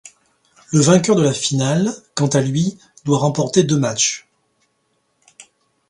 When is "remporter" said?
3.19-3.63